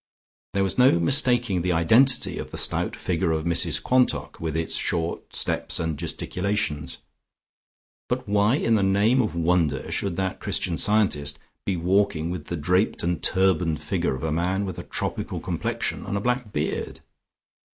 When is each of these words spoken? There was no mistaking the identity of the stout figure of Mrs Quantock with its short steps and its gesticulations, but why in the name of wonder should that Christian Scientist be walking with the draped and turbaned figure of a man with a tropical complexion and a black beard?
There 0.55 0.63
was 0.63 0.79
no 0.79 0.99
mistaking 0.99 1.61
the 1.61 1.73
identity 1.73 2.39
of 2.39 2.49
the 2.49 2.57
stout 2.57 2.95
figure 2.95 3.31
of 3.31 3.45
Mrs 3.45 3.83
Quantock 3.83 4.39
with 4.39 4.57
its 4.57 4.73
short 4.73 5.35
steps 5.35 5.79
and 5.79 5.91
its 5.91 5.99
gesticulations, 5.99 6.97
but 8.09 8.27
why 8.27 8.55
in 8.55 8.73
the 8.73 8.81
name 8.81 9.21
of 9.21 9.35
wonder 9.35 9.91
should 9.91 10.17
that 10.17 10.39
Christian 10.39 10.75
Scientist 10.75 11.37
be 11.67 11.77
walking 11.77 12.31
with 12.31 12.45
the 12.45 12.57
draped 12.57 13.03
and 13.03 13.21
turbaned 13.21 13.79
figure 13.83 14.15
of 14.15 14.23
a 14.23 14.31
man 14.31 14.65
with 14.65 14.79
a 14.79 14.83
tropical 14.89 15.39
complexion 15.39 16.03
and 16.07 16.17
a 16.17 16.19
black 16.19 16.51
beard? 16.51 17.01